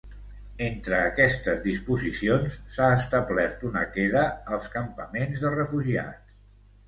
Entre 0.67 0.95
aquestes 1.09 1.59
disposicions, 1.65 2.55
s’ha 2.77 2.87
establert 3.01 3.67
una 3.71 3.83
queda 3.97 4.23
als 4.57 4.71
campaments 4.77 5.45
de 5.45 5.55
refugiats. 5.57 6.35